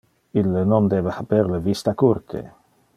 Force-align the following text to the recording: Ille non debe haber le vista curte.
Ille 0.41 0.63
non 0.71 0.89
debe 0.93 1.13
haber 1.19 1.53
le 1.53 1.63
vista 1.69 1.97
curte. 2.05 2.45